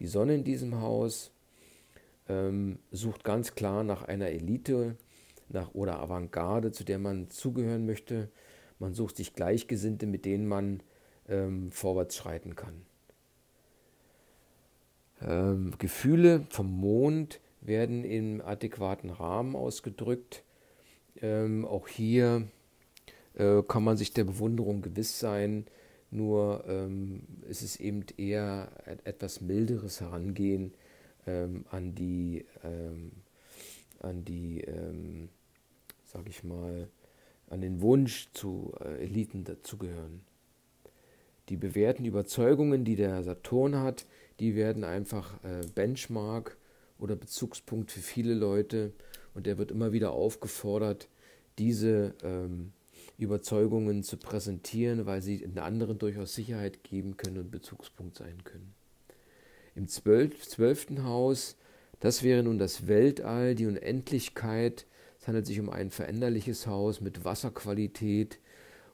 [0.00, 1.32] Die Sonne in diesem Haus
[2.28, 4.96] ähm, sucht ganz klar nach einer Elite
[5.48, 8.30] nach, oder Avantgarde, zu der man zugehören möchte.
[8.78, 10.82] Man sucht sich Gleichgesinnte, mit denen man
[11.28, 12.82] ähm, vorwärts schreiten kann.
[15.26, 20.42] Ähm, Gefühle vom Mond werden im adäquaten Rahmen ausgedrückt.
[21.20, 22.48] Ähm, auch hier
[23.34, 25.66] äh, kann man sich der Bewunderung gewiss sein.
[26.10, 28.70] Nur ähm, ist es eben eher
[29.04, 30.74] etwas milderes Herangehen
[31.26, 33.12] ähm, an die, ähm,
[34.00, 35.30] an die, ähm,
[36.04, 36.88] sag ich mal,
[37.48, 40.20] an den Wunsch zu äh, Eliten dazugehören.
[41.48, 44.06] Die bewährten Überzeugungen, die der Saturn hat,
[44.42, 46.56] die werden einfach äh, Benchmark
[46.98, 48.92] oder Bezugspunkt für viele Leute
[49.34, 51.08] und er wird immer wieder aufgefordert,
[51.58, 52.72] diese ähm,
[53.18, 58.74] Überzeugungen zu präsentieren, weil sie in anderen durchaus Sicherheit geben können und Bezugspunkt sein können.
[59.76, 61.56] Im zwölften Haus,
[62.00, 64.86] das wäre nun das Weltall, die Unendlichkeit.
[65.20, 68.40] Es handelt sich um ein veränderliches Haus mit Wasserqualität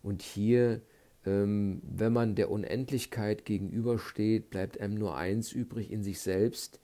[0.03, 0.83] Und hier,
[1.29, 6.81] ähm, wenn man der Unendlichkeit gegenübersteht, bleibt einem nur eins übrig, in sich selbst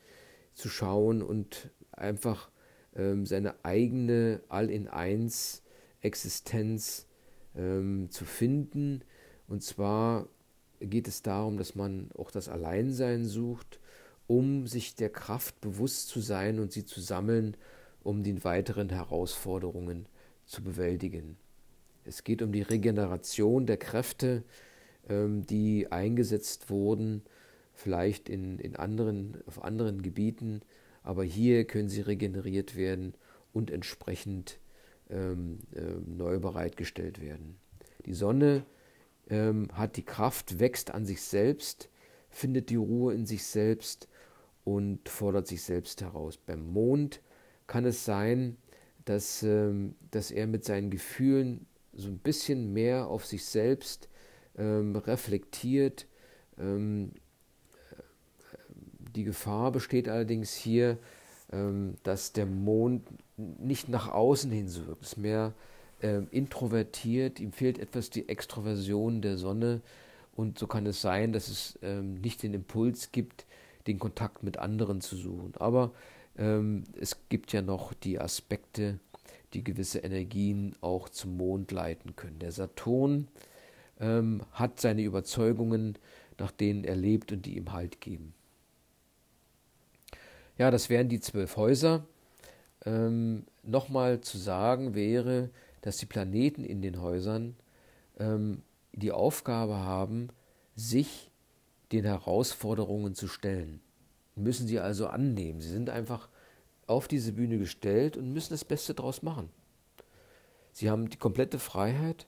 [0.53, 2.51] zu schauen und einfach
[2.95, 5.63] ähm, seine eigene All-in-Eins
[6.03, 7.07] Existenz
[7.57, 9.03] ähm, zu finden.
[9.49, 10.29] Und zwar
[10.81, 13.81] geht es darum, dass man auch das Alleinsein sucht,
[14.27, 17.57] um sich der Kraft bewusst zu sein und sie zu sammeln,
[18.03, 20.07] um die weiteren Herausforderungen
[20.45, 21.39] zu bewältigen.
[22.05, 24.45] Es geht um die Regeneration der Kräfte,
[25.09, 27.23] ähm, die eingesetzt wurden,
[27.73, 30.61] vielleicht in, in anderen, auf anderen Gebieten,
[31.03, 33.15] aber hier können sie regeneriert werden
[33.53, 34.59] und entsprechend
[35.11, 37.57] ähm, äh, neu bereitgestellt werden.
[38.07, 38.65] Die Sonne
[39.29, 41.89] ähm, hat die Kraft, wächst an sich selbst,
[42.31, 44.09] findet die Ruhe in sich selbst
[44.65, 46.37] und fordert sich selbst heraus.
[46.37, 47.21] Beim Mond
[47.67, 48.57] kann es sein,
[49.05, 54.09] dass, ähm, dass er mit seinen Gefühlen so ein bisschen mehr auf sich selbst
[54.57, 56.07] ähm, reflektiert.
[56.59, 57.13] Ähm,
[59.15, 60.99] die Gefahr besteht allerdings hier,
[61.53, 65.03] ähm, dass der Mond nicht nach außen hin so wirkt.
[65.03, 65.55] Ist mehr
[66.03, 69.81] ähm, introvertiert, ihm fehlt etwas die Extroversion der Sonne
[70.35, 73.47] und so kann es sein, dass es ähm, nicht den Impuls gibt,
[73.87, 75.53] den Kontakt mit anderen zu suchen.
[75.59, 75.93] Aber
[76.37, 78.99] ähm, es gibt ja noch die Aspekte,
[79.55, 82.39] die gewisse Energien auch zum Mond leiten können.
[82.39, 83.29] Der Saturn
[84.01, 85.97] ähm, hat seine Überzeugungen,
[86.39, 88.35] nach denen er lebt und die ihm Halt geben.
[90.59, 92.05] Ja, das wären die zwölf Häuser.
[92.85, 95.49] Ähm, Nochmal zu sagen wäre,
[95.81, 97.57] dass die Planeten in den Häusern
[98.19, 100.29] ähm, die Aufgabe haben,
[100.77, 101.31] sich
[101.93, 103.81] den Herausforderungen zu stellen.
[104.37, 105.61] Müssen sie also annehmen.
[105.61, 106.29] Sie sind einfach
[106.87, 109.49] auf diese Bühne gestellt und müssen das Beste daraus machen.
[110.73, 112.27] Sie haben die komplette Freiheit,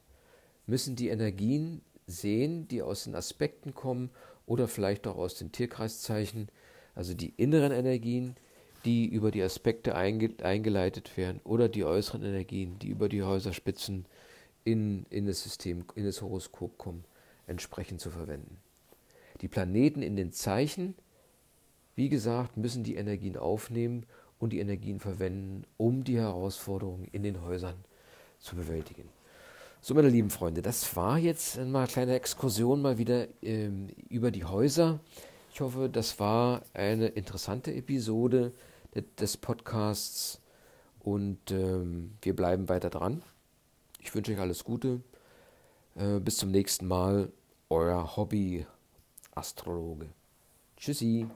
[0.66, 4.10] müssen die Energien sehen, die aus den Aspekten kommen
[4.46, 6.48] oder vielleicht auch aus den Tierkreiszeichen,
[6.94, 8.36] also die inneren Energien,
[8.84, 14.06] die über die Aspekte einge eingeleitet werden oder die äußeren Energien, die über die Häuserspitzen
[14.64, 17.04] in, in das System, in das Horoskop kommen,
[17.46, 18.58] entsprechend zu verwenden.
[19.40, 20.94] Die Planeten in den Zeichen,
[21.96, 24.06] wie gesagt, müssen die Energien aufnehmen
[24.38, 27.76] und die Energien verwenden, um die Herausforderungen in den Häusern
[28.38, 29.08] zu bewältigen.
[29.80, 34.30] So, meine lieben Freunde, das war jetzt mal eine kleine Exkursion mal wieder ähm, über
[34.30, 35.00] die Häuser.
[35.52, 38.52] Ich hoffe, das war eine interessante Episode
[39.18, 40.40] des Podcasts
[41.00, 43.22] und ähm, wir bleiben weiter dran.
[44.00, 45.00] Ich wünsche euch alles Gute.
[45.94, 47.32] Äh, bis zum nächsten Mal,
[47.70, 50.08] euer Hobby-Astrologe.
[50.76, 51.26] Tschüssi.